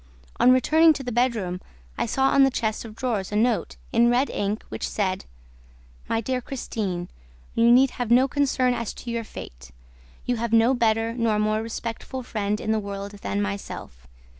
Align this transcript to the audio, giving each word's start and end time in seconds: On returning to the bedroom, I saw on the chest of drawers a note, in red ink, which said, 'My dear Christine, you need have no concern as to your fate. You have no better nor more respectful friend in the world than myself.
On 0.39 0.51
returning 0.51 0.93
to 0.93 1.03
the 1.03 1.11
bedroom, 1.11 1.61
I 1.95 2.07
saw 2.07 2.29
on 2.29 2.43
the 2.43 2.49
chest 2.49 2.85
of 2.85 2.95
drawers 2.95 3.31
a 3.31 3.35
note, 3.35 3.75
in 3.91 4.09
red 4.09 4.31
ink, 4.31 4.63
which 4.69 4.89
said, 4.89 5.25
'My 6.09 6.21
dear 6.21 6.41
Christine, 6.41 7.07
you 7.53 7.69
need 7.69 7.91
have 7.91 8.09
no 8.09 8.27
concern 8.27 8.73
as 8.73 8.95
to 8.95 9.11
your 9.11 9.23
fate. 9.23 9.69
You 10.25 10.37
have 10.37 10.53
no 10.53 10.73
better 10.73 11.13
nor 11.13 11.37
more 11.37 11.61
respectful 11.61 12.23
friend 12.23 12.59
in 12.59 12.71
the 12.71 12.79
world 12.79 13.11
than 13.21 13.43
myself. 13.43 14.07